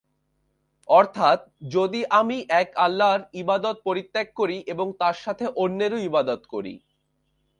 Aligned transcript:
অর্থাৎ 0.89 1.39
যদি 1.71 2.01
আমি 2.19 2.37
এক 2.61 2.69
আল্লাহর 2.85 3.21
ইবাদত 3.41 3.75
পরিত্যাগ 3.85 4.27
করি 4.39 4.57
এবং 4.73 4.87
তার 5.01 5.15
সাথে 5.23 5.45
অন্যের 5.55 5.93
ইবাদতও 6.01 6.49
করি। 6.53 6.73